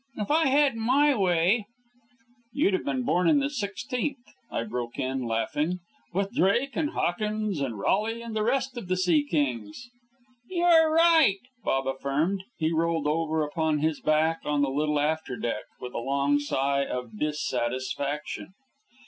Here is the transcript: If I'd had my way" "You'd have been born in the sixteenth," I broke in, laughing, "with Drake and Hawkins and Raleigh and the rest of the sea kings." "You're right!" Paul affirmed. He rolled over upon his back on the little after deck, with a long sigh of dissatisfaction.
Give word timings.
If 0.17 0.31
I'd 0.31 0.47
had 0.47 0.75
my 0.77 1.13
way" 1.13 1.67
"You'd 2.55 2.73
have 2.73 2.83
been 2.83 3.03
born 3.03 3.29
in 3.29 3.37
the 3.37 3.51
sixteenth," 3.51 4.33
I 4.49 4.63
broke 4.63 4.97
in, 4.97 5.25
laughing, 5.27 5.77
"with 6.11 6.33
Drake 6.33 6.75
and 6.75 6.89
Hawkins 6.89 7.61
and 7.61 7.77
Raleigh 7.77 8.23
and 8.23 8.35
the 8.35 8.41
rest 8.41 8.75
of 8.77 8.87
the 8.87 8.97
sea 8.97 9.23
kings." 9.23 9.91
"You're 10.49 10.91
right!" 10.91 11.37
Paul 11.63 11.87
affirmed. 11.87 12.41
He 12.57 12.73
rolled 12.73 13.05
over 13.05 13.43
upon 13.43 13.77
his 13.77 13.99
back 14.01 14.39
on 14.43 14.63
the 14.63 14.71
little 14.71 14.99
after 14.99 15.37
deck, 15.37 15.65
with 15.79 15.93
a 15.93 15.99
long 15.99 16.39
sigh 16.39 16.83
of 16.83 17.19
dissatisfaction. 17.19 18.53